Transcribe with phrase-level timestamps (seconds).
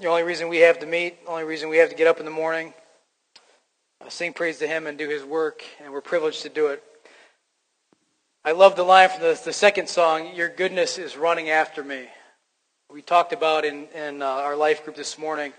[0.00, 2.20] The only reason we have to meet, the only reason we have to get up
[2.20, 2.72] in the morning,
[4.08, 6.84] sing praise to Him and do His work, and we're privileged to do it.
[8.44, 12.06] I love the line from the, the second song, Your goodness is running after me.
[12.92, 15.52] We talked about in, in uh, our life group this morning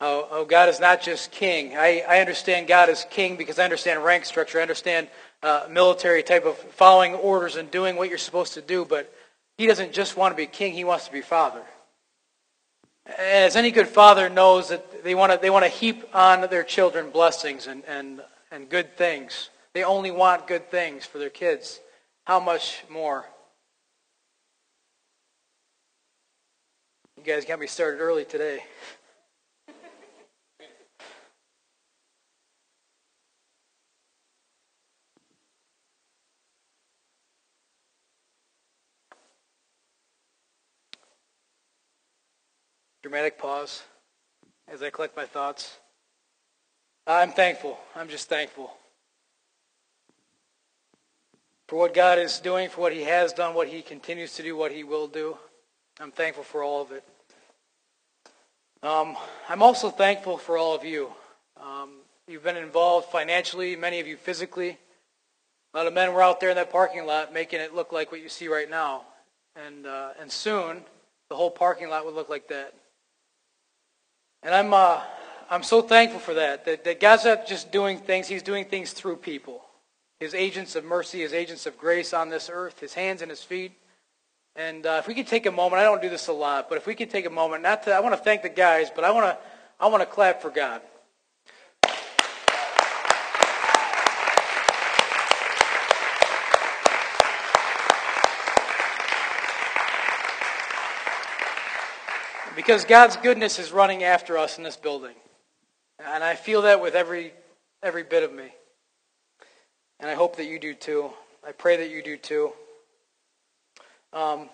[0.00, 1.74] how, how God is not just king.
[1.74, 4.58] I, I understand God is king because I understand rank structure.
[4.58, 5.08] I understand
[5.42, 9.10] uh, military type of following orders and doing what you're supposed to do, but
[9.56, 11.62] He doesn't just want to be king, He wants to be father.
[13.06, 16.62] As any good father knows that they want to, they want to heap on their
[16.62, 19.50] children blessings and, and, and good things.
[19.72, 21.80] They only want good things for their kids.
[22.24, 23.26] How much more?
[27.16, 28.60] You guys got me started early today.
[43.12, 43.82] Dramatic pause
[44.72, 45.76] as I collect my thoughts.
[47.06, 47.78] I'm thankful.
[47.94, 48.72] I'm just thankful
[51.68, 54.56] for what God is doing, for what He has done, what He continues to do,
[54.56, 55.36] what He will do.
[56.00, 57.04] I'm thankful for all of it.
[58.82, 59.14] Um,
[59.46, 61.12] I'm also thankful for all of you.
[61.62, 61.96] Um,
[62.26, 64.78] you've been involved financially, many of you physically.
[65.74, 68.10] A lot of men were out there in that parking lot making it look like
[68.10, 69.02] what you see right now.
[69.54, 70.82] And, uh, and soon,
[71.28, 72.72] the whole parking lot would look like that.
[74.42, 75.00] And I'm, uh,
[75.50, 78.92] I'm so thankful for that, that, that God's not just doing things, He's doing things
[78.92, 79.62] through people.
[80.18, 83.42] His agents of mercy, His agents of grace on this earth, His hands and His
[83.42, 83.72] feet.
[84.56, 86.76] And uh, if we could take a moment, I don't do this a lot, but
[86.76, 89.04] if we could take a moment, not to, I want to thank the guys, but
[89.04, 89.38] I want to,
[89.80, 90.82] I want to clap for God.
[102.54, 105.14] Because God's goodness is running after us in this building.
[105.98, 107.32] And I feel that with every,
[107.82, 108.48] every bit of me.
[110.00, 111.10] And I hope that you do too.
[111.46, 112.52] I pray that you do too.
[114.12, 114.50] Um,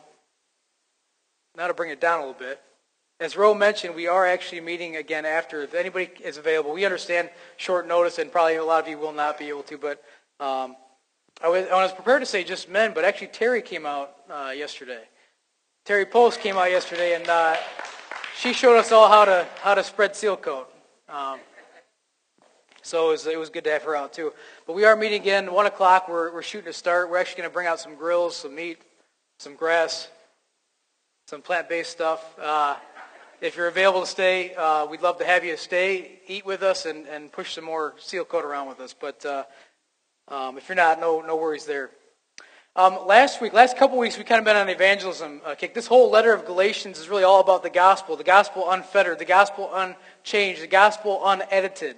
[1.57, 2.61] now to bring it down a little bit.
[3.19, 5.63] As Roe mentioned, we are actually meeting again after.
[5.63, 9.13] If anybody is available, we understand short notice, and probably a lot of you will
[9.13, 9.77] not be able to.
[9.77, 10.05] But
[10.39, 10.77] um,
[11.43, 14.53] I, was, I, was, prepared to say just men, but actually Terry came out uh,
[14.57, 15.03] yesterday.
[15.89, 17.57] Terry Post came out yesterday, and uh,
[18.37, 20.71] she showed us all how to how to spread seal coat.
[21.09, 21.41] Um,
[22.83, 24.35] so it was, it was good to have her out too.
[24.67, 26.07] But we are meeting again, 1 o'clock.
[26.07, 27.09] We're, we're shooting to start.
[27.09, 28.83] We're actually going to bring out some grills, some meat,
[29.39, 30.11] some grass,
[31.27, 32.39] some plant-based stuff.
[32.39, 32.77] Uh,
[33.41, 36.85] if you're available to stay, uh, we'd love to have you stay, eat with us,
[36.85, 38.93] and, and push some more seal coat around with us.
[38.93, 39.45] But uh,
[40.29, 41.89] um, if you're not, no, no worries there.
[42.77, 45.75] Um, last week, last couple weeks, we kind of been on evangelism uh, kick.
[45.75, 49.25] This whole letter of Galatians is really all about the gospel, the gospel unfettered, the
[49.25, 51.97] gospel unchanged, the gospel unedited.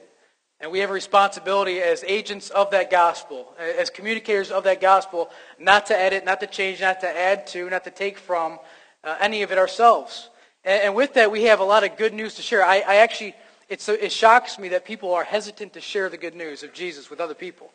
[0.59, 5.29] And we have a responsibility as agents of that gospel, as communicators of that gospel,
[5.59, 8.59] not to edit, not to change, not to add to, not to take from
[9.05, 10.31] uh, any of it ourselves.
[10.65, 12.65] And, and, with that, we have a lot of good news to share.
[12.65, 13.35] I, I actually,
[13.69, 17.21] it shocks me that people are hesitant to share the good news of Jesus with
[17.21, 17.71] other people.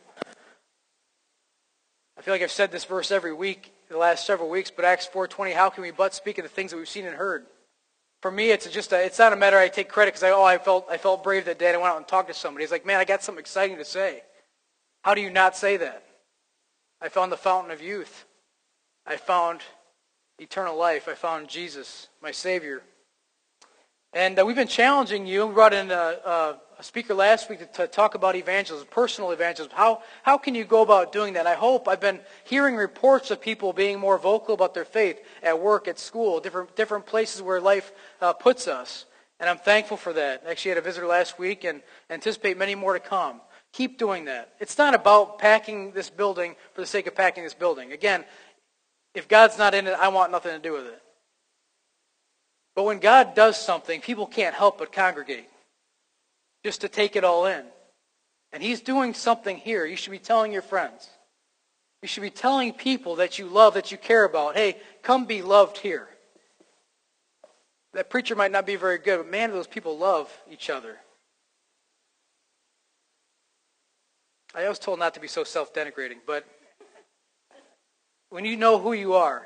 [2.18, 5.08] I feel like I've said this verse every week, the last several weeks, but Acts
[5.12, 7.46] 4.20, how can we but speak of the things that we've seen and heard?
[8.22, 10.44] For me, it's just a, it's not a matter I take credit because I, oh,
[10.44, 12.64] I felt, I felt brave that day and I went out and talked to somebody.
[12.64, 14.24] It's like, man, I got something exciting to say.
[15.04, 16.04] How do you not say that?
[17.02, 18.26] I found the fountain of youth.
[19.06, 19.62] I found
[20.40, 21.08] eternal life.
[21.08, 22.82] I found Jesus, my Savior.
[24.14, 25.46] And uh, we've been challenging you.
[25.46, 29.76] We brought in a, a, a speaker last week to, talk about evangelism, personal evangelism.
[29.76, 31.48] How, how can you go about doing that?
[31.48, 35.60] I hope I've been hearing reports of people being more vocal about their faith at
[35.60, 37.92] work, at school, different, different places where life
[38.22, 39.06] uh, puts us.
[39.40, 40.44] And I'm thankful for that.
[40.48, 43.42] Actually, I had a visitor last week and anticipate many more to come.
[43.74, 44.54] Keep doing that.
[44.60, 47.92] It's not about packing this building for the sake of packing this building.
[47.92, 48.24] Again,
[49.14, 51.02] if God's not in it, I want nothing to do with it.
[52.76, 55.48] But when God does something, people can't help but congregate
[56.66, 57.64] just to take it all in.
[58.52, 59.86] And He's doing something here.
[59.86, 61.08] You should be telling your friends.
[62.02, 65.44] You should be telling people that you love, that you care about, hey, come be
[65.44, 66.08] loved here.
[67.94, 70.98] That preacher might not be very good, but man, those people love each other.
[74.56, 76.48] I was told not to be so self-denigrating, but
[78.30, 79.46] when you know who you are,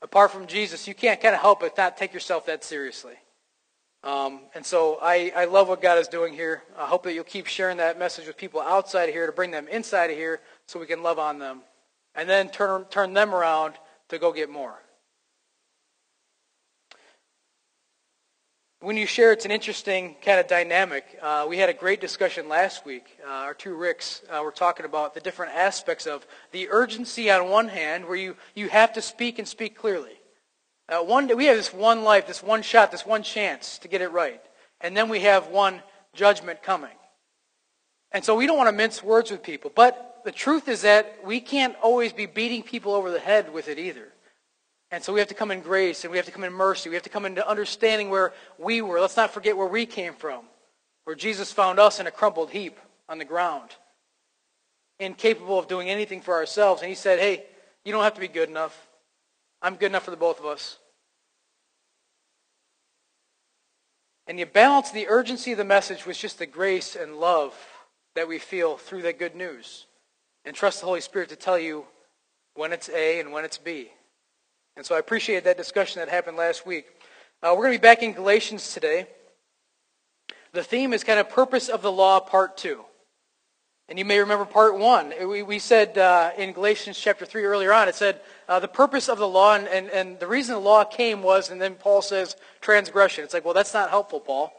[0.00, 3.14] apart from Jesus, you can't kind of help but not take yourself that seriously.
[4.02, 6.62] Um, and so I, I love what God is doing here.
[6.78, 9.50] I hope that you'll keep sharing that message with people outside of here to bring
[9.50, 11.60] them inside of here so we can love on them.
[12.14, 13.74] And then turn, turn them around
[14.08, 14.80] to go get more.
[18.82, 21.04] when you share, it's an interesting kind of dynamic.
[21.20, 23.18] Uh, we had a great discussion last week.
[23.22, 27.50] Uh, our two Ricks uh, were talking about the different aspects of the urgency on
[27.50, 30.19] one hand, where you, you have to speak and speak clearly.
[30.90, 34.02] Uh, one, we have this one life, this one shot, this one chance to get
[34.02, 34.42] it right.
[34.80, 35.82] And then we have one
[36.14, 36.90] judgment coming.
[38.12, 39.70] And so we don't want to mince words with people.
[39.74, 43.68] But the truth is that we can't always be beating people over the head with
[43.68, 44.08] it either.
[44.90, 46.88] And so we have to come in grace and we have to come in mercy.
[46.88, 49.00] We have to come into understanding where we were.
[49.00, 50.44] Let's not forget where we came from,
[51.04, 53.70] where Jesus found us in a crumpled heap on the ground,
[54.98, 56.82] incapable of doing anything for ourselves.
[56.82, 57.44] And he said, hey,
[57.84, 58.88] you don't have to be good enough.
[59.62, 60.78] I'm good enough for the both of us.
[64.26, 67.54] And you balance the urgency of the message with just the grace and love
[68.14, 69.86] that we feel through that good news.
[70.44, 71.84] And trust the Holy Spirit to tell you
[72.54, 73.90] when it's A and when it's B.
[74.76, 76.86] And so I appreciate that discussion that happened last week.
[77.42, 79.06] Uh, we're going to be back in Galatians today.
[80.52, 82.84] The theme is kind of purpose of the law, part two.
[83.90, 85.12] And you may remember part one.
[85.28, 89.08] We, we said uh, in Galatians chapter 3 earlier on, it said uh, the purpose
[89.08, 92.00] of the law and, and, and the reason the law came was, and then Paul
[92.00, 93.24] says transgression.
[93.24, 94.52] It's like, well, that's not helpful, Paul.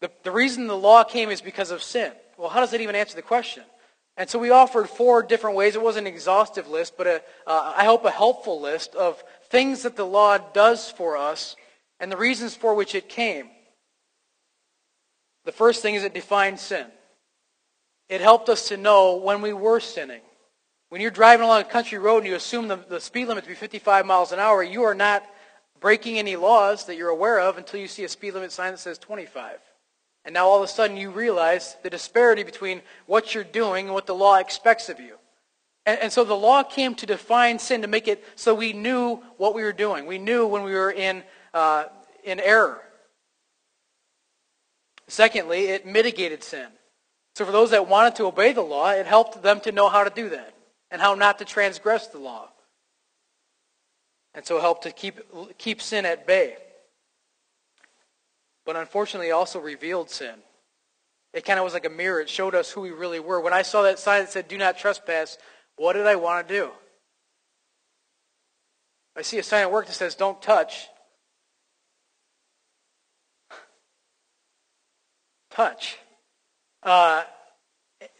[0.00, 2.12] The, the reason the law came is because of sin.
[2.38, 3.62] Well, how does that even answer the question?
[4.16, 5.74] And so we offered four different ways.
[5.74, 9.82] It wasn't an exhaustive list, but a, uh, I hope a helpful list of things
[9.82, 11.56] that the law does for us
[12.00, 13.50] and the reasons for which it came.
[15.44, 16.86] The first thing is it defines sin.
[18.12, 20.20] It helped us to know when we were sinning.
[20.90, 23.48] When you're driving along a country road and you assume the, the speed limit to
[23.48, 25.24] be 55 miles an hour, you are not
[25.80, 28.80] breaking any laws that you're aware of until you see a speed limit sign that
[28.80, 29.56] says 25.
[30.26, 33.94] And now all of a sudden you realize the disparity between what you're doing and
[33.94, 35.16] what the law expects of you.
[35.86, 39.22] And, and, so the law came to define sin, to make it so we knew
[39.38, 40.04] what we were doing.
[40.04, 41.22] We knew when we were in,
[41.54, 41.84] uh,
[42.24, 42.82] in error.
[45.08, 46.68] Secondly, it mitigated sin.
[47.34, 50.04] So for those that wanted to obey the law, it helped them to know how
[50.04, 50.54] to do that
[50.90, 52.48] and how not to transgress the law.
[54.34, 55.20] And so it helped to keep,
[55.58, 56.56] keep sin at bay
[58.64, 60.34] but unfortunately also revealed sin.
[61.32, 62.20] It kind of was like a mirror.
[62.20, 63.40] It showed us who we really were.
[63.40, 65.38] When I saw that sign that said, do not trespass,
[65.76, 66.70] what did I want to do?
[69.16, 70.88] I see a sign at work that says, don't touch.
[75.50, 75.98] touch.
[76.82, 77.22] Uh,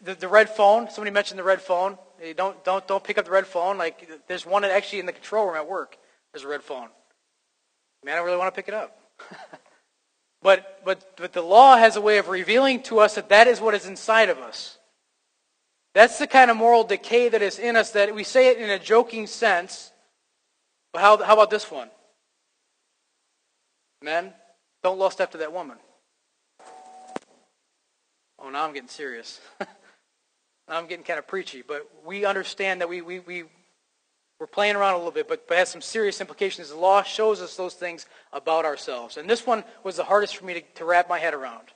[0.01, 1.97] the, the red phone, somebody mentioned the red phone.
[2.37, 3.77] don't, don't, don't pick up the red phone.
[3.77, 5.97] Like, there's one actually in the control room at work.
[6.31, 6.87] There's a red phone.
[8.05, 8.97] Man, I really want to pick it up.
[10.43, 13.61] But, but, but the law has a way of revealing to us that that is
[13.61, 14.77] what is inside of us.
[15.93, 18.69] That's the kind of moral decay that is in us that we say it in
[18.69, 19.91] a joking sense.
[20.91, 21.89] But how, how about this one?
[24.01, 24.33] Men,
[24.83, 25.77] don't lust after that woman.
[28.43, 29.39] Oh, now I'm getting serious.
[29.59, 29.67] now
[30.67, 31.63] I'm getting kind of preachy.
[31.65, 33.43] But we understand that we, we, we,
[34.39, 36.69] we're playing around a little bit, but, but has some serious implications.
[36.69, 39.15] The law shows us those things about ourselves.
[39.15, 41.69] And this one was the hardest for me to, to wrap my head around.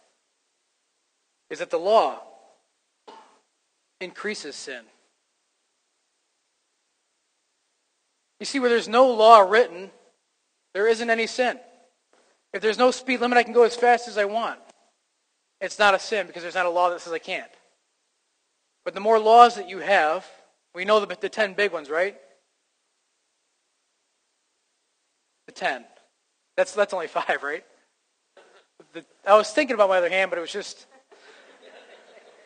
[1.49, 2.19] Is that the law
[4.01, 4.83] increases sin.
[8.41, 9.89] You see, where there's no law written,
[10.73, 11.57] there isn't any sin.
[12.53, 14.59] If there's no speed limit, I can go as fast as I want.
[15.59, 17.51] It's not a sin because there's not a law that says I can't.
[18.85, 20.25] But the more laws that you have,
[20.73, 22.15] we know the, the ten big ones, right?
[25.47, 25.85] The ten.
[26.55, 27.63] That's, that's only five, right?
[28.93, 30.85] The, I was thinking about my other hand, but it was just.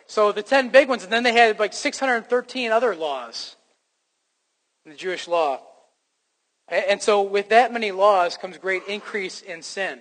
[0.07, 3.55] So the ten big ones, and then they had like 613 other laws
[4.85, 5.61] in the Jewish law.
[6.67, 9.99] And so with that many laws comes great increase in sin.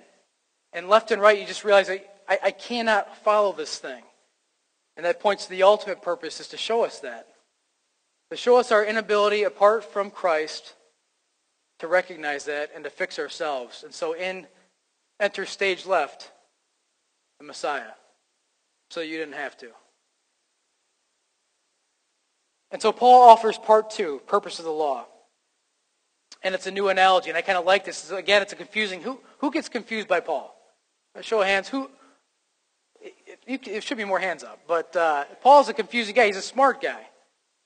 [0.72, 1.90] And left and right, you just realize
[2.30, 4.02] I, I cannot follow this thing.
[4.96, 7.26] And that points to the ultimate purpose is to show us that.
[8.30, 10.74] To show us our inability apart from Christ
[11.80, 13.82] to recognize that and to fix ourselves.
[13.82, 14.46] And so in
[15.18, 16.30] enter stage left,
[17.38, 17.92] the Messiah,
[18.90, 19.70] so you didn't have to.
[22.70, 25.06] And so Paul offers part two, purpose of the law.
[26.42, 28.10] And it's a new analogy, and I kind of like this.
[28.10, 29.02] Again, it's a confusing.
[29.02, 30.54] Who, who gets confused by Paul?
[31.14, 31.68] A show of hands.
[31.68, 31.90] Who?
[33.00, 34.60] It, it should be more hands up.
[34.66, 36.26] But uh, Paul's a confusing guy.
[36.26, 37.06] He's a smart guy,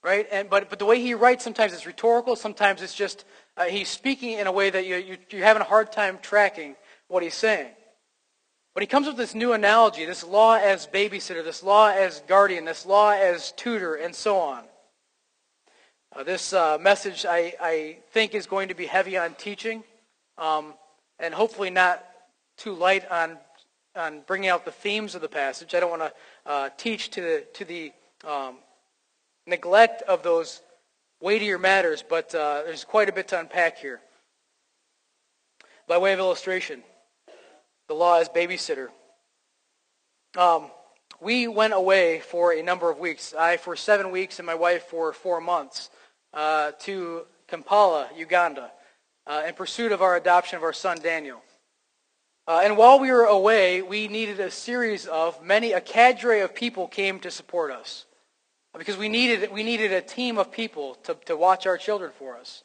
[0.02, 0.26] right?
[0.30, 2.36] And but but the way he writes sometimes it's rhetorical.
[2.36, 3.24] Sometimes it's just
[3.56, 6.76] uh, he's speaking in a way that you, you, you're having a hard time tracking
[7.08, 7.70] what he's saying.
[8.74, 12.64] But he comes with this new analogy, this law as babysitter, this law as guardian,
[12.64, 14.64] this law as tutor, and so on.
[16.14, 19.84] Uh, this uh, message, I, I, think, is going to be heavy on teaching,
[20.38, 20.74] um,
[21.20, 22.04] and hopefully not
[22.56, 23.38] too light on
[23.96, 25.74] on bringing out the themes of the passage.
[25.74, 26.12] I don't want to
[26.46, 27.92] uh, teach to the to the
[28.26, 28.56] um,
[29.46, 30.62] neglect of those
[31.20, 34.00] weightier matters, but uh, there's quite a bit to unpack here.
[35.86, 36.82] By way of illustration,
[37.88, 38.88] the law as babysitter.
[40.36, 40.70] Um,
[41.20, 43.34] we went away for a number of weeks.
[43.38, 45.90] I for seven weeks and my wife for four months
[46.32, 48.70] uh, to Kampala, Uganda,
[49.26, 51.42] uh, in pursuit of our adoption of our son Daniel.
[52.46, 56.54] Uh, and while we were away, we needed a series of many, a cadre of
[56.54, 58.04] people came to support us.
[58.76, 62.36] Because we needed, we needed a team of people to, to watch our children for
[62.36, 62.64] us.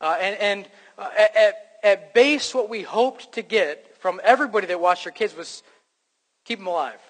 [0.00, 4.80] Uh, and and uh, at, at base, what we hoped to get from everybody that
[4.80, 5.62] watched our kids was
[6.44, 7.00] keep them alive,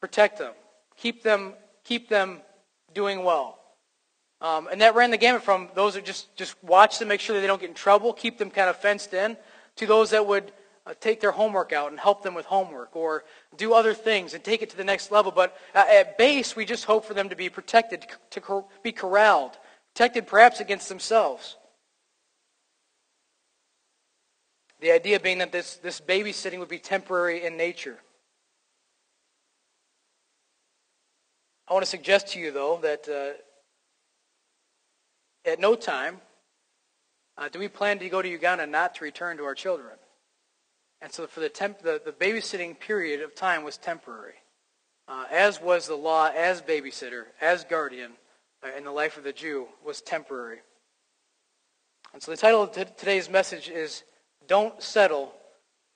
[0.00, 0.52] protect them,
[0.96, 1.54] keep them,
[1.84, 2.40] keep them
[2.92, 3.58] doing well.
[4.40, 7.34] Um, and that ran the gamut from those that just, just watch them, make sure
[7.34, 9.38] that they don't get in trouble, keep them kind of fenced in,
[9.76, 10.52] to those that would
[10.86, 13.24] uh, take their homework out and help them with homework or
[13.56, 15.32] do other things and take it to the next level.
[15.32, 18.92] But uh, at base, we just hope for them to be protected, to cor- be
[18.92, 19.56] corralled,
[19.94, 21.56] protected perhaps against themselves.
[24.80, 27.98] The idea being that this, this babysitting would be temporary in nature.
[31.66, 33.38] I want to suggest to you, though, that uh,
[35.50, 36.20] at no time
[37.38, 39.94] uh, do we plan to go to Uganda not to return to our children.
[41.04, 44.36] And so for the, temp- the, the babysitting period of time was temporary,
[45.06, 48.12] uh, as was the law as babysitter, as guardian
[48.64, 50.60] uh, in the life of the Jew was temporary.
[52.14, 54.02] And so the title of t- today's message is
[54.48, 55.34] Don't Settle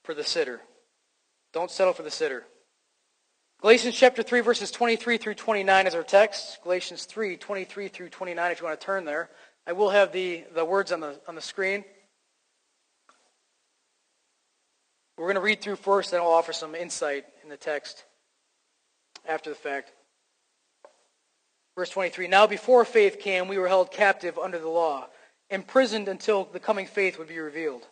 [0.04, 0.60] for the Sitter.
[1.54, 2.44] Don't settle for the sitter.
[3.62, 6.58] Galatians chapter 3, verses 23 through 29 is our text.
[6.62, 9.30] Galatians 3, 23 through 29, if you want to turn there.
[9.66, 11.84] I will have the, the words on the, on the screen.
[15.18, 18.04] We're going to read through first, then I'll offer some insight in the text
[19.28, 19.92] after the fact.
[21.76, 25.08] Verse 23 Now before faith came, we were held captive under the law,
[25.50, 27.84] imprisoned until the coming faith would be revealed.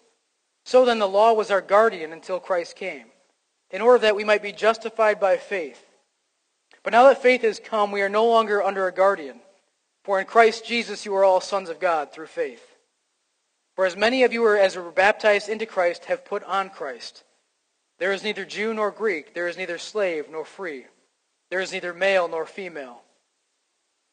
[0.64, 3.06] So then the law was our guardian until Christ came,
[3.73, 5.85] in order that we might be justified by faith.
[6.85, 9.40] But now that faith has come, we are no longer under a guardian.
[10.04, 12.75] For in Christ Jesus you are all sons of God through faith.
[13.76, 17.25] For as many of you are, as were baptized into Christ have put on Christ.
[17.99, 20.87] There is neither Jew nor Greek, there is neither slave nor free,
[21.50, 23.02] there is neither male nor female.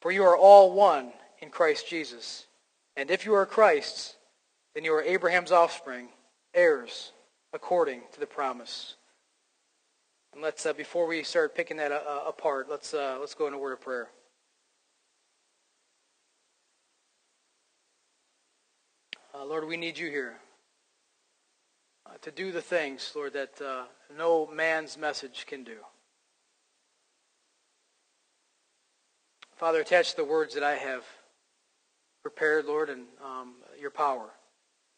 [0.02, 2.46] For you are all one in Christ Jesus.
[2.98, 4.16] And if you are Christ's,
[4.76, 6.10] then you are Abraham's offspring,
[6.54, 7.14] heirs
[7.54, 8.96] according to the promise.
[10.34, 13.54] And let's, uh, before we start picking that uh, apart, let's, uh, let's go in
[13.54, 14.10] a word of prayer.
[19.36, 20.34] Uh, Lord, we need you here
[22.08, 23.84] uh, to do the things, Lord, that uh,
[24.18, 25.76] no man's message can do.
[29.56, 31.04] Father, attach the words that I have
[32.24, 34.32] prepared, Lord, and um, your power.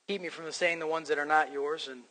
[0.07, 2.03] Keep me from saying the ones that are not yours, and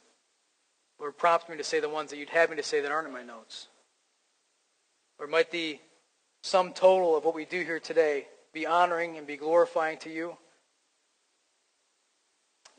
[1.01, 3.09] Lord, prompt me to say the ones that you'd have me to say that aren't
[3.09, 3.69] in my notes.
[5.19, 5.79] Or might the
[6.43, 10.37] sum total of what we do here today be honoring and be glorifying to you.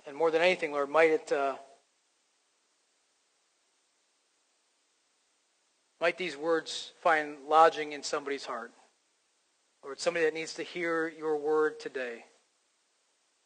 [0.07, 1.55] And more than anything, Lord, might it uh,
[5.99, 8.71] might these words find lodging in somebody's heart.
[9.83, 12.25] Lord, somebody that needs to hear your word today.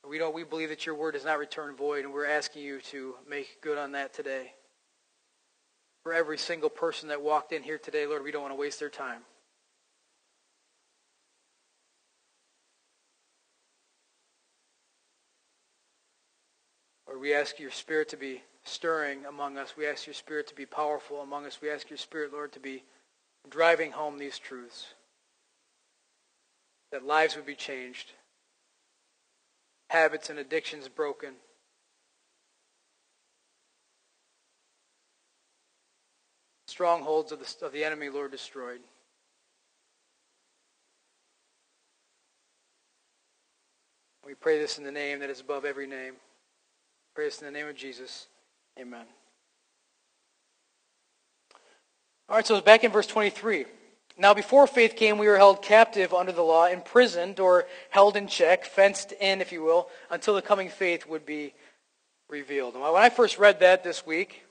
[0.08, 2.80] We know we believe that your word does not return void, and we're asking you
[2.82, 4.54] to make good on that today.
[6.04, 8.80] For every single person that walked in here today, Lord, we don't want to waste
[8.80, 9.22] their time.
[17.10, 19.74] Lord, we ask your spirit to be stirring among us.
[19.76, 21.60] We ask your spirit to be powerful among us.
[21.60, 22.84] We ask your spirit, Lord, to be
[23.50, 24.94] driving home these truths.
[26.92, 28.12] That lives would be changed.
[29.90, 31.34] Habits and addictions broken.
[36.68, 38.82] Strongholds of the, of the enemy, Lord, destroyed.
[44.24, 46.14] We pray this in the name that is above every name.
[47.20, 48.28] Pray this in the name of Jesus.
[48.80, 49.04] Amen.
[52.30, 53.66] All right, so back in verse 23.
[54.18, 58.28] Now, before faith came, we were held captive under the law, imprisoned or held in
[58.28, 61.54] check, fenced in, if you will, until the coming faith would be
[62.30, 62.76] revealed.
[62.76, 64.46] And when I first read that this week,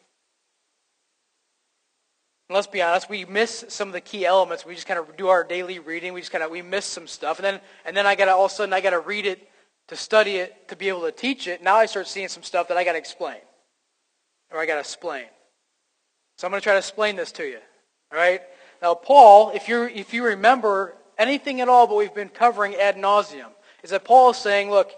[2.51, 4.67] let's be honest, we miss some of the key elements.
[4.67, 6.13] We just kind of do our daily reading.
[6.13, 8.33] We just kind of we miss some stuff, and then and then I got to
[8.33, 9.48] all of a sudden I got to read it
[9.89, 12.69] to study it, to be able to teach it, now I start seeing some stuff
[12.69, 13.39] that I got to explain
[14.53, 15.25] or I got to explain.
[16.37, 17.59] So I'm going to try to explain this to you.
[18.13, 18.41] All right?
[18.81, 22.97] Now, Paul, if, you if you remember anything at all but we've been covering ad
[22.97, 23.51] nauseum,
[23.83, 24.93] is that Paul is saying, look,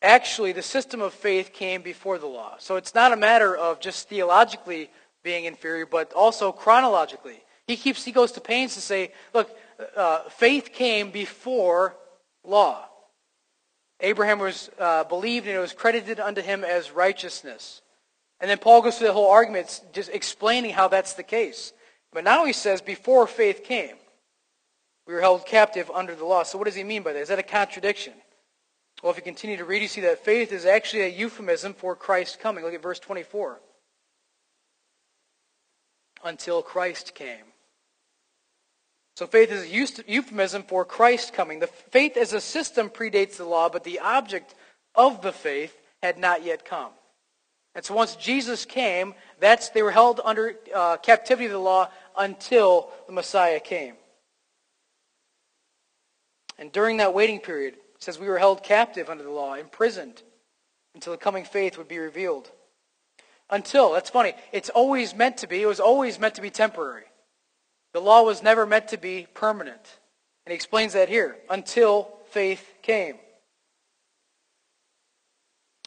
[0.00, 2.56] actually the system of faith came before the law.
[2.58, 4.90] So it's not a matter of just theologically
[5.22, 7.42] being inferior, but also chronologically.
[7.66, 9.56] He keeps he goes to pains to say, look,
[9.96, 11.96] uh, faith came before
[12.44, 12.88] law.
[14.02, 17.80] Abraham was uh, believed and it was credited unto him as righteousness.
[18.40, 21.72] And then Paul goes through the whole argument, just explaining how that's the case.
[22.12, 23.94] But now he says, before faith came,
[25.06, 26.42] we were held captive under the law.
[26.42, 27.20] So what does he mean by that?
[27.20, 28.14] Is that a contradiction?
[29.02, 31.94] Well, if you continue to read, you see that faith is actually a euphemism for
[31.96, 32.64] Christ coming.
[32.64, 33.60] Look at verse 24.
[36.24, 37.51] Until Christ came.
[39.16, 41.60] So faith is a euphemism for Christ coming.
[41.60, 44.54] The faith as a system predates the law, but the object
[44.94, 46.92] of the faith had not yet come.
[47.74, 51.88] And so once Jesus came, that's they were held under uh, captivity of the law
[52.16, 53.94] until the Messiah came.
[56.58, 60.22] And during that waiting period, it says we were held captive under the law, imprisoned,
[60.94, 62.50] until the coming faith would be revealed.
[63.50, 67.04] Until, that's funny, it's always meant to be, it was always meant to be temporary.
[67.92, 69.98] The law was never meant to be permanent.
[70.44, 71.36] And he explains that here.
[71.50, 73.16] Until faith came.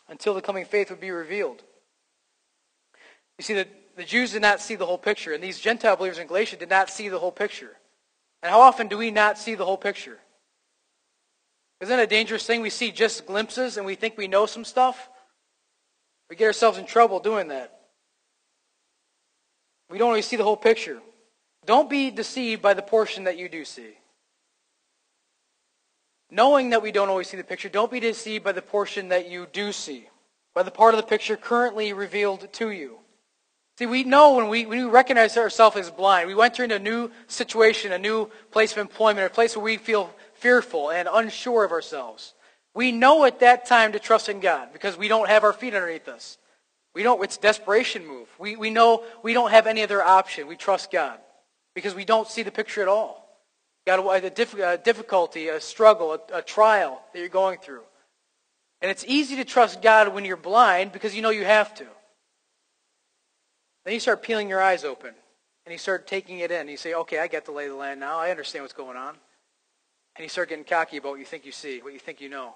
[0.08, 1.64] Until the coming faith would be revealed.
[3.38, 6.20] You see, the, the Jews did not see the whole picture, and these Gentile believers
[6.20, 7.72] in Galatia did not see the whole picture.
[8.44, 10.20] And how often do we not see the whole picture?
[11.82, 12.62] Isn't it a dangerous thing?
[12.62, 15.10] We see just glimpses and we think we know some stuff.
[16.30, 17.80] We get ourselves in trouble doing that.
[19.90, 21.02] We don't always see the whole picture.
[21.66, 23.98] Don't be deceived by the portion that you do see.
[26.30, 29.30] Knowing that we don't always see the picture, don't be deceived by the portion that
[29.30, 30.08] you do see,
[30.54, 32.98] by the part of the picture currently revealed to you.
[33.78, 36.80] See, we know when we, when we recognize ourselves as blind, we enter into a
[36.80, 41.66] new situation, a new place of employment, a place where we feel fearful and unsure
[41.66, 42.34] of ourselves.
[42.74, 45.74] We know at that time to trust in God because we don't have our feet
[45.74, 46.38] underneath us.
[46.94, 48.30] We don't, it's desperation move.
[48.40, 50.48] We, we know we don't have any other option.
[50.48, 51.20] We trust God
[51.76, 53.22] because we don't see the picture at all.
[53.86, 57.84] Got a, a difficulty, a struggle, a, a trial that you're going through.
[58.82, 61.86] And it's easy to trust God when you're blind because you know you have to.
[63.84, 65.14] Then you start peeling your eyes open
[65.66, 66.68] and you start taking it in.
[66.68, 68.18] You say, okay, I get the lay of the land now.
[68.18, 69.16] I understand what's going on.
[70.16, 72.30] And you start getting cocky about what you think you see, what you think you
[72.30, 72.54] know.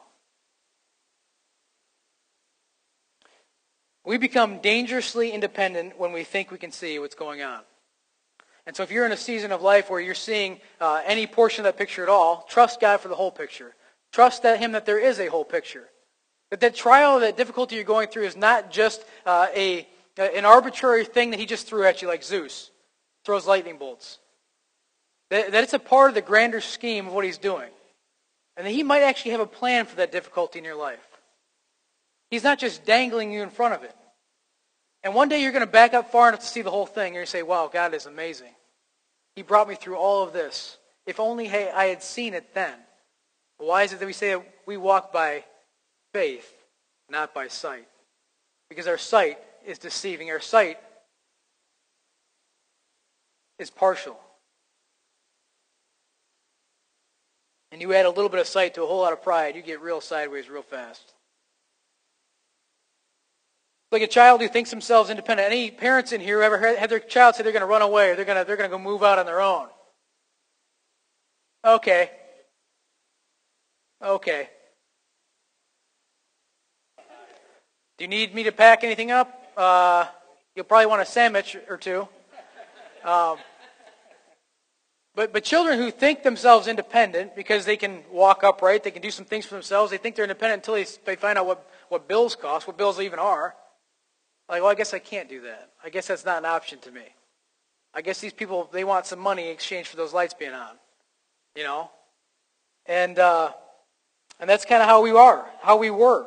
[4.05, 7.61] We become dangerously independent when we think we can see what's going on.
[8.69, 11.61] And so if you're in a season of life where you're seeing uh, any portion
[11.61, 13.73] of that picture at all, trust God for the whole picture.
[14.11, 15.89] Trust that him that there is a whole picture.
[16.51, 19.87] That that trial, that difficulty you're going through is not just uh, a,
[20.19, 22.69] an arbitrary thing that he just threw at you like Zeus
[23.25, 24.19] throws lightning bolts.
[25.31, 27.71] That, that it's a part of the grander scheme of what he's doing.
[28.55, 31.07] And that he might actually have a plan for that difficulty in your life.
[32.29, 33.95] He's not just dangling you in front of it.
[35.01, 37.15] And one day you're going to back up far enough to see the whole thing,
[37.15, 38.53] and you say, wow, God is amazing.
[39.35, 40.77] He brought me through all of this.
[41.05, 42.75] If only hey, I had seen it then.
[43.57, 45.43] Why is it that we say that we walk by
[46.13, 46.53] faith,
[47.09, 47.87] not by sight?
[48.69, 50.29] Because our sight is deceiving.
[50.29, 50.77] Our sight
[53.57, 54.19] is partial.
[57.71, 59.61] And you add a little bit of sight to a whole lot of pride, you
[59.61, 61.13] get real sideways real fast.
[63.91, 65.47] Like a child who thinks themselves independent.
[65.47, 68.11] Any parents in here who ever had their child say they're going to run away
[68.11, 69.67] or they're going to, they're going to go move out on their own?
[71.65, 72.11] Okay.
[74.03, 74.49] Okay.
[77.97, 79.51] Do you need me to pack anything up?
[79.57, 80.05] Uh,
[80.55, 82.07] you'll probably want a sandwich or two.
[83.03, 83.37] Um,
[85.15, 89.11] but, but children who think themselves independent because they can walk upright, they can do
[89.11, 92.07] some things for themselves, they think they're independent until they, they find out what, what
[92.07, 93.55] bills cost, what bills even are.
[94.49, 95.69] Like, well, I guess I can't do that.
[95.83, 97.03] I guess that's not an option to me.
[97.93, 100.75] I guess these people, they want some money in exchange for those lights being on.
[101.55, 101.91] You know?
[102.87, 103.51] And, uh,
[104.39, 106.25] and that's kind of how we are, how we were.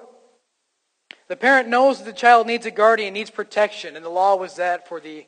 [1.27, 4.57] The parent knows that the child needs a guardian, needs protection, and the law was
[4.57, 5.27] that for the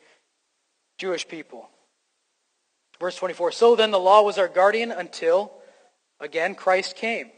[0.98, 1.68] Jewish people.
[3.00, 5.52] Verse 24, so then the law was our guardian until,
[6.20, 7.30] again, Christ came.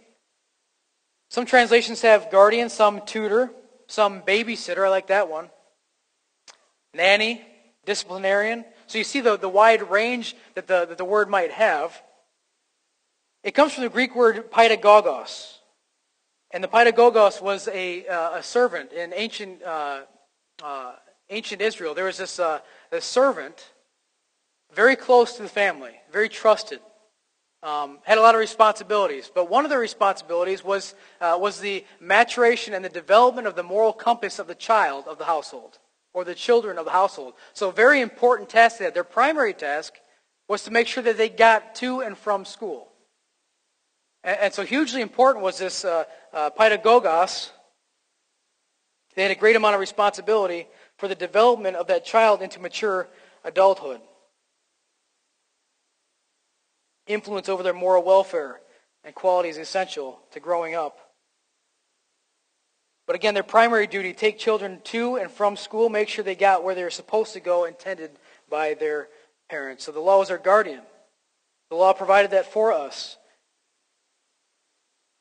[1.31, 3.51] Some translations have guardian, some tutor
[3.87, 4.85] some babysitter.
[4.85, 5.51] I like that one.
[6.95, 7.43] Nanny,
[7.85, 8.65] disciplinarian.
[8.87, 12.01] So you see the, the wide range that the, that the word might have.
[13.43, 15.59] It comes from the Greek word pedagogos.
[16.51, 20.03] And the pedagogos was a, uh, a servant in ancient, uh,
[20.63, 20.93] uh,
[21.31, 23.73] ancient Israel, there was this, uh, this servant,
[24.73, 26.81] very close to the family, very trusted,
[27.63, 29.31] um, had a lot of responsibilities.
[29.35, 33.63] But one of the responsibilities was, uh, was the maturation and the development of the
[33.63, 35.79] moral compass of the child of the household,
[36.15, 37.35] or the children of the household.
[37.53, 38.95] So, very important task they had.
[38.95, 39.95] Their primary task
[40.49, 42.89] was to make sure that they got to and from school.
[44.23, 47.51] And, and so, hugely important was this uh, uh, pedagogos.
[49.15, 50.67] They had a great amount of responsibility
[50.99, 53.09] for the development of that child into mature
[53.45, 54.01] adulthood.
[57.07, 58.61] Influence over their moral welfare
[59.05, 60.99] and quality is essential to growing up.
[63.07, 66.65] But again, their primary duty, take children to and from school, make sure they got
[66.65, 68.11] where they're supposed to go, intended
[68.51, 69.09] by their
[69.49, 69.85] parents.
[69.85, 70.83] So the law was our guardian.
[71.71, 73.17] The law provided that for us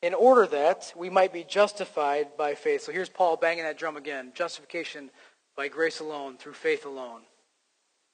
[0.02, 2.82] in order that we might be justified by faith.
[2.82, 4.32] So here's Paul banging that drum again.
[4.34, 5.10] Justification
[5.56, 7.22] by grace alone, through faith alone.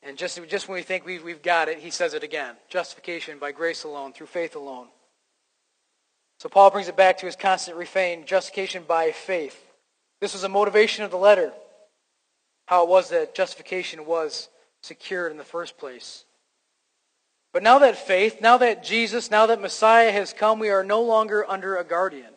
[0.03, 2.57] And just, just when we think we've, we've got it, he says it again.
[2.69, 4.89] Justification by grace alone, through faith alone.
[6.41, 9.65] So Paul brings it back to his constant refrain, justification by faith.
[10.21, 11.53] This was a motivation of the letter,
[12.67, 14.49] how it was that justification was
[14.83, 16.25] secured in the first place.
[17.53, 21.03] But now that faith, now that Jesus, now that Messiah has come, we are no
[21.03, 22.33] longer under a guardian.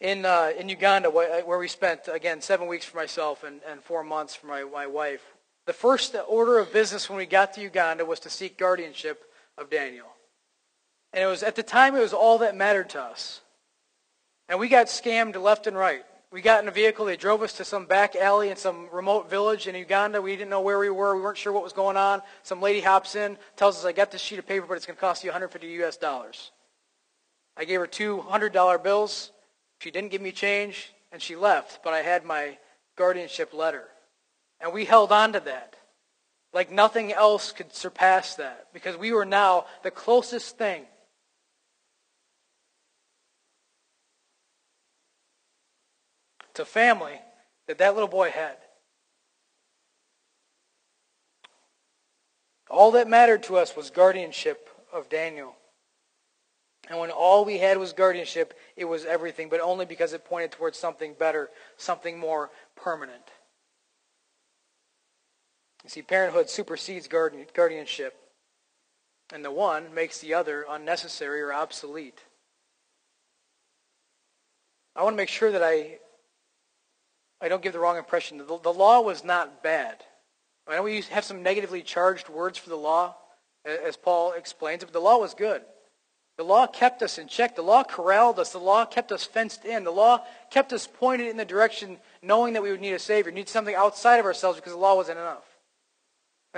[0.00, 4.04] In, uh, in Uganda, where we spent, again, seven weeks for myself and, and four
[4.04, 5.22] months for my, my wife,
[5.68, 9.22] the first order of business when we got to Uganda was to seek guardianship
[9.58, 10.06] of Daniel.
[11.12, 13.42] And it was at the time it was all that mattered to us.
[14.48, 16.06] And we got scammed left and right.
[16.32, 17.04] We got in a vehicle.
[17.04, 20.22] They drove us to some back alley in some remote village in Uganda.
[20.22, 21.14] We didn't know where we were.
[21.14, 22.22] We weren't sure what was going on.
[22.44, 24.96] Some lady hops in, tells us, I got this sheet of paper, but it's going
[24.96, 25.98] to cost you 150 U.S.
[25.98, 26.50] dollars.
[27.58, 29.32] I gave her two $100 bills.
[29.80, 32.56] She didn't give me change, and she left, but I had my
[32.96, 33.84] guardianship letter.
[34.60, 35.76] And we held on to that.
[36.52, 40.84] Like nothing else could surpass that, because we were now the closest thing
[46.54, 47.20] to family
[47.66, 48.56] that that little boy had.
[52.70, 55.54] All that mattered to us was guardianship of Daniel.
[56.90, 60.52] And when all we had was guardianship, it was everything, but only because it pointed
[60.52, 63.22] towards something better, something more permanent.
[65.84, 68.16] You see, parenthood supersedes guardianship,
[69.32, 72.20] and the one makes the other unnecessary or obsolete.
[74.96, 75.98] I want to make sure that I
[77.40, 78.38] I don't give the wrong impression.
[78.38, 80.02] The, the law was not bad.
[80.66, 83.14] I know we have some negatively charged words for the law,
[83.64, 85.62] as Paul explains it, but the law was good.
[86.36, 87.56] The law kept us in check.
[87.56, 88.52] The law corralled us.
[88.52, 89.82] The law kept us fenced in.
[89.82, 93.32] The law kept us pointed in the direction knowing that we would need a Savior,
[93.32, 95.44] need something outside of ourselves because the law wasn't enough.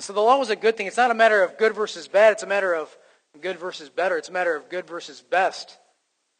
[0.00, 0.86] And so the law was a good thing.
[0.86, 2.32] It's not a matter of good versus bad.
[2.32, 2.88] It's a matter of
[3.42, 4.16] good versus better.
[4.16, 5.76] It's a matter of good versus best.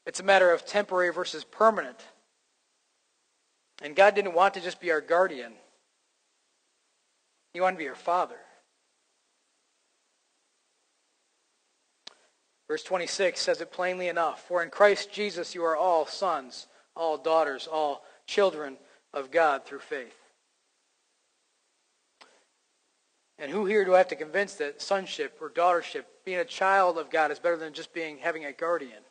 [0.06, 1.98] It's a matter of temporary versus permanent.
[3.82, 5.52] And God didn't want to just be our guardian.
[7.52, 8.38] He wanted to be our father.
[12.66, 14.40] Verse 26 says it plainly enough.
[14.48, 18.78] For in Christ Jesus you are all sons, all daughters, all children
[19.12, 20.19] of God through faith.
[23.40, 26.98] And who here do I have to convince that sonship or daughtership, being a child
[26.98, 29.02] of God, is better than just being having a guardian?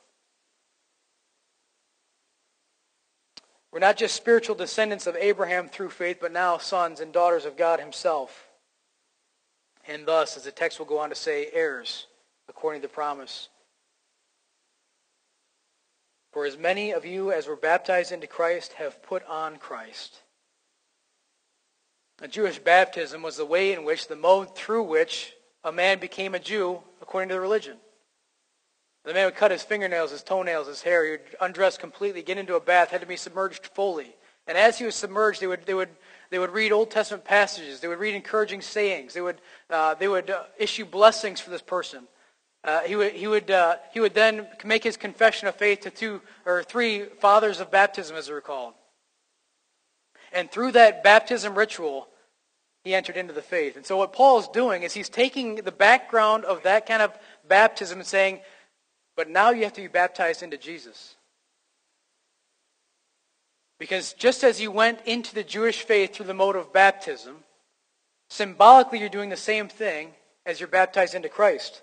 [3.71, 7.57] We're not just spiritual descendants of Abraham through faith, but now sons and daughters of
[7.57, 8.47] God himself.
[9.87, 12.05] And thus, as the text will go on to say, heirs
[12.47, 13.49] according to the promise.
[16.31, 20.21] For as many of you as were baptized into Christ have put on Christ.
[22.21, 26.35] A Jewish baptism was the way in which, the mode through which a man became
[26.35, 27.77] a Jew according to the religion.
[29.05, 31.05] The man would cut his fingernails, his toenails, his hair.
[31.05, 34.15] He would undress completely, get into a bath, had to be submerged fully.
[34.47, 35.89] And as he was submerged, they would, they would,
[36.29, 37.79] they would read Old Testament passages.
[37.79, 39.13] They would read encouraging sayings.
[39.13, 42.07] They would, uh, they would uh, issue blessings for this person.
[42.63, 45.89] Uh, he, would, he, would, uh, he would then make his confession of faith to
[45.89, 48.73] two or three fathers of baptism, as they're called.
[50.33, 52.07] And through that baptism ritual,
[52.83, 53.75] he entered into the faith.
[53.75, 57.17] And so what Paul is doing is he's taking the background of that kind of
[57.47, 58.39] baptism and saying,
[59.15, 61.15] but now you have to be baptized into Jesus.
[63.79, 67.37] Because just as you went into the Jewish faith through the mode of baptism,
[68.29, 70.11] symbolically you're doing the same thing
[70.45, 71.81] as you're baptized into Christ.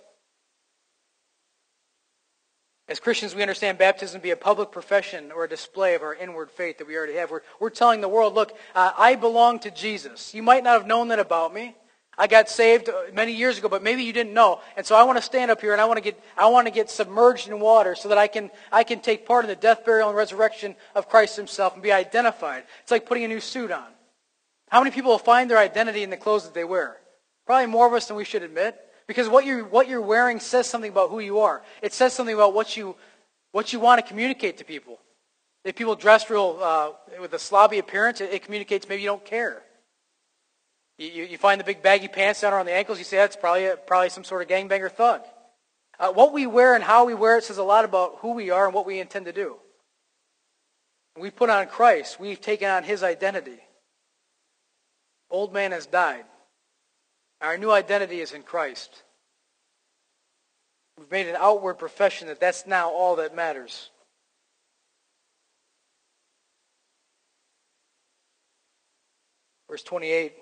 [2.88, 6.14] As Christians, we understand baptism to be a public profession or a display of our
[6.14, 7.32] inward faith that we already have.
[7.32, 10.32] We're, we're telling the world, look, uh, I belong to Jesus.
[10.34, 11.74] You might not have known that about me.
[12.16, 14.60] I got saved uh, many years ago, but maybe you didn't know.
[14.76, 16.68] And so I want to stand up here and I want to get, I want
[16.68, 19.56] to get submerged in water so that I can, I can take part in the
[19.56, 22.64] death, burial, and resurrection of Christ himself and be identified.
[22.82, 23.86] It's like putting a new suit on.
[24.68, 26.96] How many people will find their identity in the clothes that they wear?
[27.46, 28.78] Probably more of us than we should admit.
[29.06, 31.62] Because what you're, what you're wearing says something about who you are.
[31.80, 32.96] It says something about what you,
[33.52, 34.98] what you want to communicate to people.
[35.64, 36.90] If people dress real uh,
[37.20, 39.62] with a slobby appearance, it, it, communicates maybe you don't care.
[40.98, 43.36] You, you, you, find the big baggy pants down around the ankles, you say that's
[43.36, 45.22] probably, a, probably some sort of gangbanger thug.
[45.98, 48.50] Uh, what we wear and how we wear it says a lot about who we
[48.50, 49.56] are and what we intend to do.
[51.18, 53.58] We put on Christ, we've taken on his identity.
[55.30, 56.24] Old man has died.
[57.46, 59.04] Our new identity is in Christ.
[60.98, 63.90] We've made an outward profession that that's now all that matters.
[69.70, 70.34] Verse 28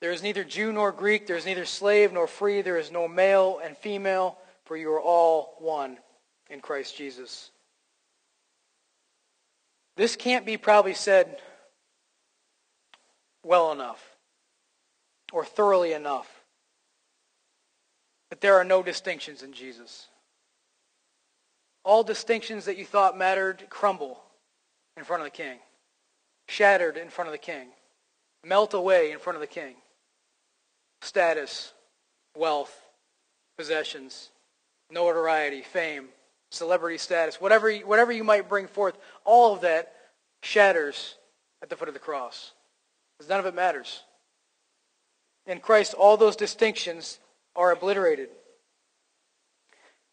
[0.00, 3.06] There is neither Jew nor Greek, there is neither slave nor free, there is no
[3.06, 5.98] male and female, for you are all one
[6.48, 7.50] in Christ Jesus.
[9.98, 11.38] This can't be probably said
[13.44, 14.11] well enough
[15.32, 16.42] or thoroughly enough.
[18.30, 20.06] But there are no distinctions in Jesus.
[21.84, 24.22] All distinctions that you thought mattered crumble
[24.96, 25.58] in front of the king,
[26.48, 27.68] shattered in front of the king,
[28.44, 29.74] melt away in front of the king.
[31.00, 31.72] Status,
[32.36, 32.74] wealth,
[33.58, 34.30] possessions,
[34.90, 36.08] notoriety, fame,
[36.50, 39.92] celebrity status, whatever, whatever you might bring forth, all of that
[40.42, 41.16] shatters
[41.62, 42.52] at the foot of the cross.
[43.18, 44.02] Because none of it matters.
[45.46, 47.18] In Christ, all those distinctions
[47.56, 48.28] are obliterated.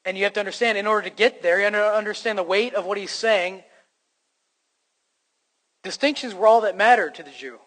[0.06, 2.44] And you have to understand, in order to get there, you have to understand the
[2.44, 3.64] weight of what he's saying.
[5.84, 7.60] Distinctions were all that mattered to the Jew.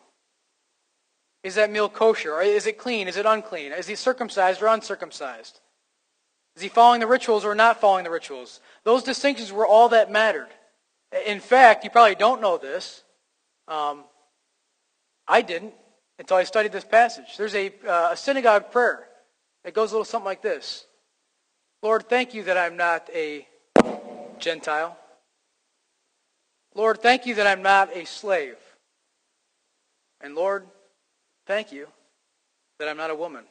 [1.45, 2.41] Is that meal kosher?
[2.41, 3.09] Is it clean?
[3.09, 3.73] Is it unclean?
[3.73, 5.61] Is he circumcised or uncircumcised?
[6.57, 8.61] Is he following the rituals or not following the rituals?
[8.85, 10.49] Those distinctions were all that mattered.
[11.27, 13.03] In fact, you probably don't know this.
[13.69, 14.05] Um,
[15.27, 15.75] I didn't
[16.23, 17.37] until I studied this passage.
[17.37, 19.09] There's a, uh, a synagogue prayer
[19.65, 20.87] that goes a little something like this
[21.83, 23.45] Lord, thank you that I'm not a
[24.39, 24.97] Gentile.
[26.77, 28.55] Lord, thank you that I'm not a slave.
[30.21, 30.65] And Lord,
[31.49, 31.89] thank you
[32.79, 33.43] that I'm not a woman.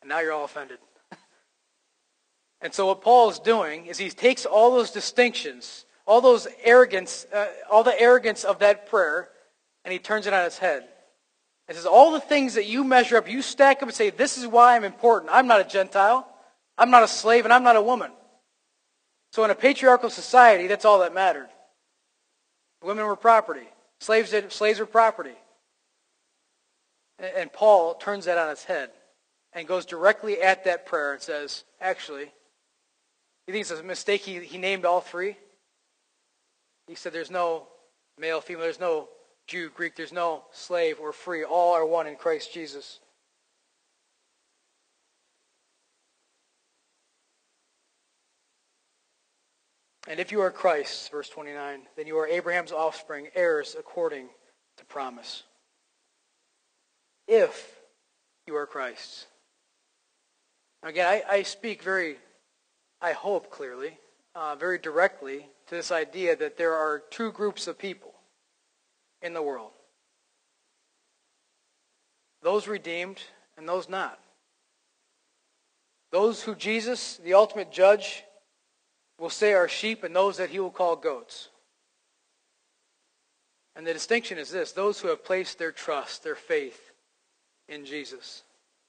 [0.00, 0.78] And now you're all offended.
[2.62, 7.26] and so what Paul is doing is he takes all those distinctions, all those arrogance,
[7.30, 9.28] uh, all the arrogance of that prayer,
[9.84, 10.88] and he turns it on its head.
[11.70, 14.36] It says, all the things that you measure up, you stack up and say, this
[14.36, 15.30] is why I'm important.
[15.32, 16.26] I'm not a Gentile.
[16.76, 18.10] I'm not a slave, and I'm not a woman.
[19.30, 21.48] So in a patriarchal society, that's all that mattered.
[22.82, 23.68] Women were property.
[24.00, 25.36] Slaves, did, slaves were property.
[27.20, 28.90] And, and Paul turns that on its head
[29.52, 32.32] and goes directly at that prayer and says, actually,
[33.46, 35.36] he thinks it's a mistake he, he named all three.
[36.88, 37.68] He said there's no
[38.18, 39.08] male, female, there's no
[39.50, 41.42] Jew, Greek, there's no slave or free.
[41.42, 43.00] All are one in Christ Jesus.
[50.06, 54.28] And if you are Christ, verse 29, then you are Abraham's offspring, heirs according
[54.76, 55.42] to promise.
[57.26, 57.80] If
[58.46, 59.26] you are Christ.
[60.84, 62.18] Again, I, I speak very,
[63.02, 63.98] I hope clearly,
[64.36, 68.09] uh, very directly to this idea that there are two groups of people
[69.22, 69.72] in the world
[72.42, 73.20] those redeemed
[73.56, 74.18] and those not.
[76.10, 78.24] Those who Jesus, the ultimate judge,
[79.18, 81.48] will say are sheep and those that he will call goats.
[83.76, 86.92] And the distinction is this those who have placed their trust, their faith
[87.68, 88.42] in Jesus.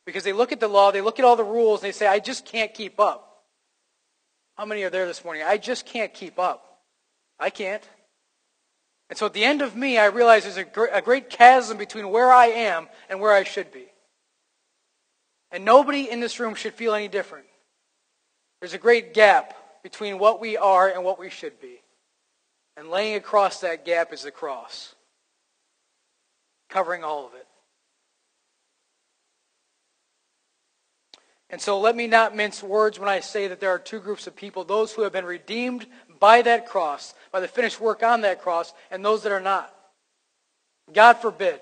[0.05, 2.07] Because they look at the law, they look at all the rules, and they say,
[2.07, 3.43] I just can't keep up.
[4.57, 5.43] How many are there this morning?
[5.43, 6.79] I just can't keep up.
[7.39, 7.87] I can't.
[9.11, 12.31] And so at the end of me, I realize there's a great chasm between where
[12.31, 13.87] I am and where I should be.
[15.51, 17.45] And nobody in this room should feel any different.
[18.61, 21.81] There's a great gap between what we are and what we should be.
[22.77, 24.95] And laying across that gap is the cross,
[26.69, 27.47] covering all of it.
[31.49, 34.25] And so let me not mince words when I say that there are two groups
[34.25, 35.85] of people those who have been redeemed
[36.21, 39.75] by that cross, by the finished work on that cross, and those that are not.
[40.93, 41.59] God forbid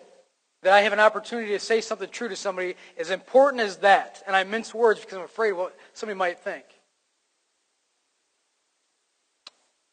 [0.62, 4.22] that I have an opportunity to say something true to somebody as important as that,
[4.28, 6.65] and I mince words because I'm afraid what somebody might think.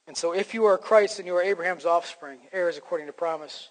[0.09, 3.71] And so if you are Christ and you are Abraham's offspring, heirs according to promise,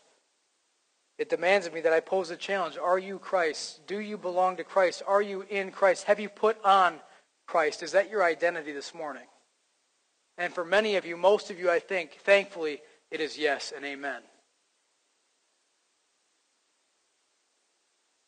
[1.17, 2.77] it demands of me that I pose a challenge.
[2.77, 3.85] Are you Christ?
[3.87, 5.01] Do you belong to Christ?
[5.05, 6.05] Are you in Christ?
[6.05, 6.99] Have you put on
[7.47, 7.83] Christ?
[7.83, 9.23] Is that your identity this morning?
[10.37, 13.85] And for many of you, most of you, I think, thankfully, it is yes and
[13.85, 14.21] amen.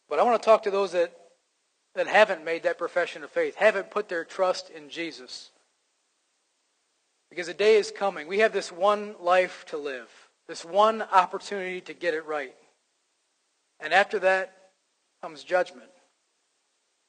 [0.09, 1.11] But I want to talk to those that,
[1.95, 5.51] that haven't made that profession of faith, haven't put their trust in Jesus.
[7.29, 8.27] Because a day is coming.
[8.27, 10.09] We have this one life to live,
[10.47, 12.55] this one opportunity to get it right.
[13.81, 14.53] And after that
[15.21, 15.89] comes judgment.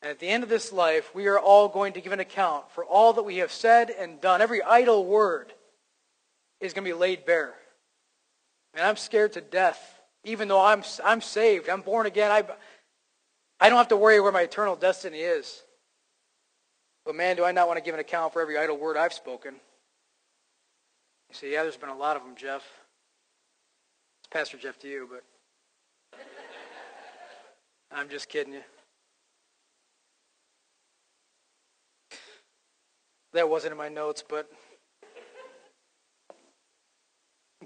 [0.03, 2.71] And at the end of this life, we are all going to give an account
[2.71, 4.41] for all that we have said and done.
[4.41, 5.53] Every idle word
[6.61, 7.55] is going to be laid bare.
[8.75, 11.69] And I'm scared to death, even though I'm, I'm saved.
[11.69, 12.31] I'm born again.
[12.31, 12.45] I,
[13.59, 15.63] I don't have to worry where my eternal destiny is.
[17.05, 19.13] But man, do I not want to give an account for every idle word I've
[19.13, 19.55] spoken.
[19.55, 22.63] You say, yeah, there's been a lot of them, Jeff.
[24.21, 26.19] It's Pastor Jeff to you, but
[27.93, 28.63] I'm just kidding you.
[33.33, 34.51] That wasn't in my notes, but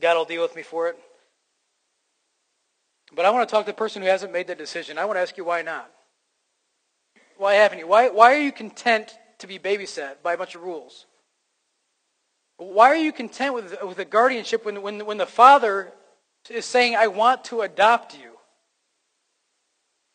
[0.00, 0.98] God will deal with me for it.
[3.14, 4.98] But I want to talk to the person who hasn't made that decision.
[4.98, 5.90] I want to ask you why not?
[7.36, 7.86] Why haven't you?
[7.86, 11.06] Why, why are you content to be babysat by a bunch of rules?
[12.56, 15.92] Why are you content with, with a guardianship when, when, when the father
[16.48, 18.30] is saying, I want to adopt you?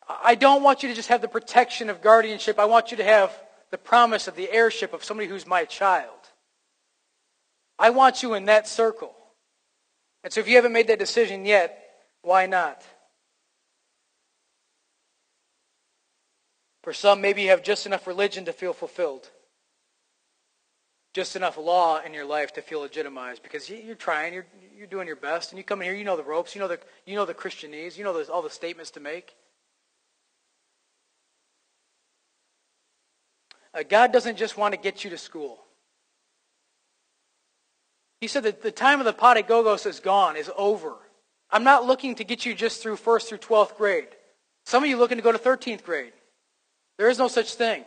[0.08, 2.58] I don't want you to just have the protection of guardianship.
[2.58, 3.38] I want you to have
[3.70, 6.10] the promise of the heirship of somebody who's my child.
[7.78, 9.14] I want you in that circle.
[10.24, 11.78] And so if you haven't made that decision yet,
[12.22, 12.82] why not?
[16.82, 19.30] For some, maybe you have just enough religion to feel fulfilled.
[21.14, 25.06] Just enough law in your life to feel legitimized because you're trying, you're, you're doing
[25.06, 27.14] your best, and you come in here, you know the ropes, you know the, you
[27.14, 29.34] know the Christianese, you know all the statements to make.
[33.74, 35.58] Uh, God doesn't just want to get you to school.
[38.20, 40.94] He said that the time of the pedagogos is gone, is over.
[41.50, 44.08] I'm not looking to get you just through 1st through 12th grade.
[44.66, 46.12] Some of you looking to go to 13th grade.
[46.98, 47.84] There is no such thing.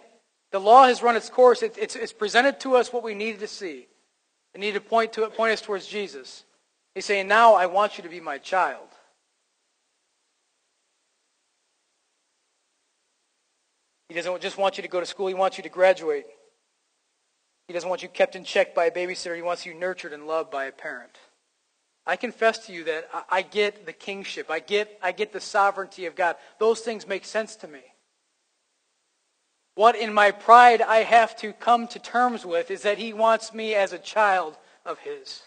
[0.51, 1.61] The law has run its course.
[1.61, 3.87] It, it's, it's, presented to us what we needed to see.
[4.53, 6.43] It needed to point, to, it, point us towards Jesus.
[6.95, 8.87] He's saying, now I want you to be my child.
[14.11, 15.27] He doesn't just want you to go to school.
[15.27, 16.25] He wants you to graduate.
[17.69, 19.37] He doesn't want you kept in check by a babysitter.
[19.37, 21.17] He wants you nurtured and loved by a parent.
[22.05, 24.51] I confess to you that I get the kingship.
[24.51, 26.35] I get, I get the sovereignty of God.
[26.59, 27.79] Those things make sense to me.
[29.75, 33.53] What in my pride I have to come to terms with is that he wants
[33.53, 35.43] me as a child of his.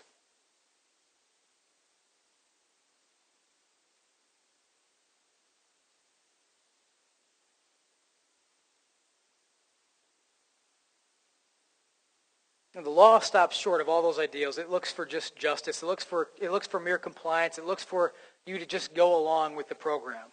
[12.74, 14.58] The law stops short of all those ideals.
[14.58, 15.82] It looks for just justice.
[15.82, 17.56] It looks for, it looks for mere compliance.
[17.56, 18.12] It looks for
[18.46, 20.26] you to just go along with the program.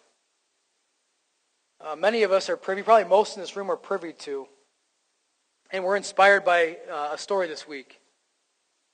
[1.80, 4.46] Uh, many of us are privy, probably most in this room are privy to,
[5.70, 8.00] and we're inspired by uh, a story this week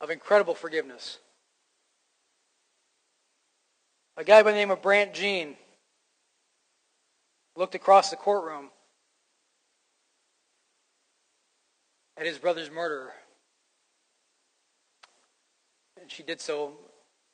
[0.00, 1.18] of incredible forgiveness.
[4.16, 5.56] A guy by the name of Brandt Jean
[7.56, 8.70] looked across the courtroom
[12.16, 13.12] at his brother's murderer.
[16.08, 16.72] And she did so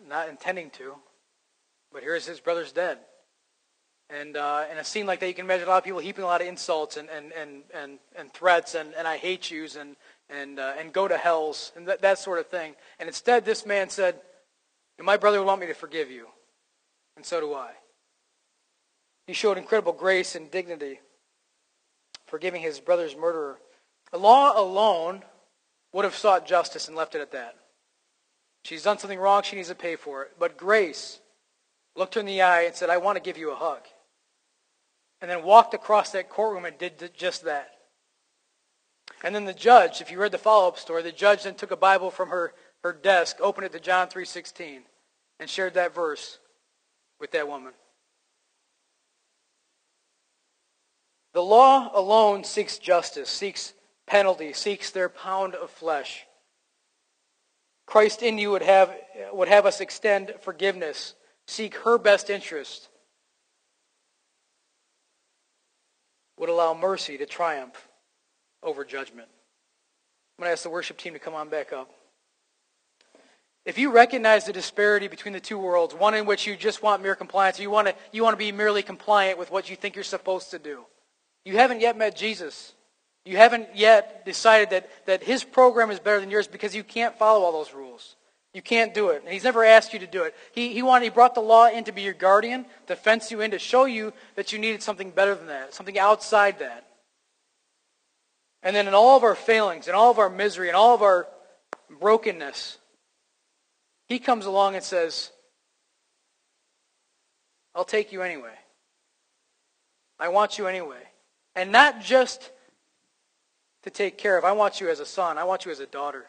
[0.08, 0.96] not intending to.
[1.92, 2.98] But here's his brother's dead.
[4.10, 6.24] And uh, in a scene like that, you can imagine a lot of people heaping
[6.24, 9.76] a lot of insults and, and, and, and, and threats and, and I hate yous
[9.76, 9.94] and,
[10.28, 12.74] and, uh, and go to hells and that, that sort of thing.
[12.98, 14.16] And instead, this man said,
[14.98, 16.26] My brother would want me to forgive you.
[17.14, 17.70] And so do I.
[19.28, 20.98] He showed incredible grace and dignity,
[22.26, 23.58] forgiving his brother's murderer.
[24.10, 25.22] The law alone
[25.92, 27.54] would have sought justice and left it at that.
[28.64, 29.42] She's done something wrong.
[29.42, 30.32] She needs to pay for it.
[30.38, 31.20] But grace
[31.94, 33.80] looked her in the eye and said, I want to give you a hug.
[35.20, 37.70] And then walked across that courtroom and did just that.
[39.22, 41.76] And then the judge, if you read the follow-up story, the judge then took a
[41.76, 44.80] Bible from her, her desk, opened it to John 3.16,
[45.40, 46.38] and shared that verse
[47.20, 47.72] with that woman.
[51.32, 53.74] The law alone seeks justice, seeks
[54.06, 56.26] penalty, seeks their pound of flesh.
[57.86, 58.94] Christ in you would have,
[59.32, 61.14] would have us extend forgiveness,
[61.46, 62.88] seek her best interest,
[66.38, 67.88] would allow mercy to triumph
[68.62, 69.28] over judgment.
[70.38, 71.90] I'm going to ask the worship team to come on back up.
[73.64, 77.02] If you recognize the disparity between the two worlds, one in which you just want
[77.02, 79.94] mere compliance, you want to, you want to be merely compliant with what you think
[79.94, 80.84] you're supposed to do,
[81.44, 82.74] you haven't yet met Jesus.
[83.24, 87.16] You haven't yet decided that, that his program is better than yours because you can't
[87.16, 88.16] follow all those rules.
[88.52, 89.22] You can't do it.
[89.24, 90.34] And he's never asked you to do it.
[90.52, 93.40] He, he, wanted, he brought the law in to be your guardian, to fence you
[93.40, 96.86] in, to show you that you needed something better than that, something outside that.
[98.62, 101.02] And then in all of our failings, in all of our misery, in all of
[101.02, 101.26] our
[102.00, 102.78] brokenness,
[104.06, 105.30] he comes along and says,
[107.74, 108.54] I'll take you anyway.
[110.20, 111.02] I want you anyway.
[111.56, 112.50] And not just
[113.84, 114.44] to take care of.
[114.44, 115.38] I want you as a son.
[115.38, 116.26] I want you as a daughter.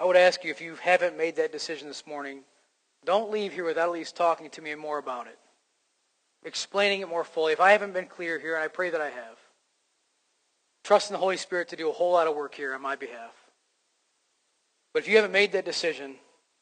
[0.00, 2.42] I would ask you if you haven't made that decision this morning,
[3.04, 5.38] don't leave here without at least talking to me more about it
[6.44, 7.52] explaining it more fully.
[7.52, 9.38] If I haven't been clear here, and I pray that I have,
[10.84, 12.96] trust in the Holy Spirit to do a whole lot of work here on my
[12.96, 13.34] behalf.
[14.92, 16.16] But if you haven't made that decision,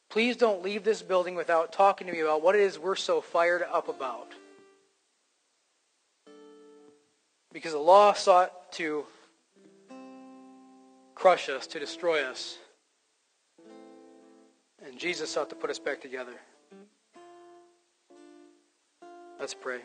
[0.09, 3.21] please don't leave this building without talking to me about what it is we're so
[3.21, 4.31] fired up about.
[7.53, 9.05] Because the law sought to
[11.15, 12.57] crush us, to destroy us.
[14.85, 16.33] And Jesus sought to put us back together.
[19.39, 19.81] Let's pray.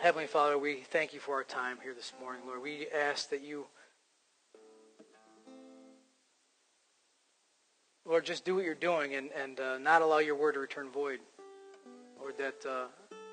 [0.00, 2.60] Heavenly Father, we thank you for our time here this morning, Lord.
[2.60, 3.66] We ask that you,
[8.04, 10.90] Lord, just do what you're doing and, and uh, not allow your word to return
[10.90, 11.20] void.
[12.18, 12.86] Lord, that uh,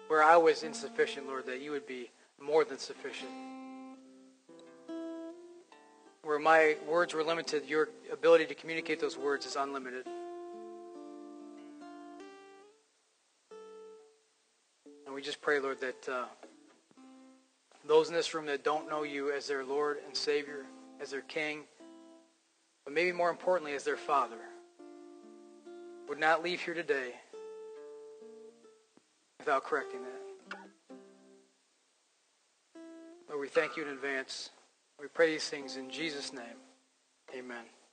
[0.08, 3.30] where I was insufficient, Lord, that you would be more than sufficient.
[6.24, 10.06] Where my words were limited, your ability to communicate those words is unlimited.
[15.06, 16.26] And we just pray, Lord, that uh,
[17.88, 20.66] those in this room that don't know you as their Lord and Savior,
[21.02, 21.62] as their King,
[22.86, 24.38] but maybe more importantly, as their Father,
[26.10, 27.14] would not leave here today
[29.38, 30.98] without correcting that.
[33.30, 34.50] Lord, we thank you in advance.
[35.00, 36.58] We pray these things in Jesus' name.
[37.38, 37.64] Amen.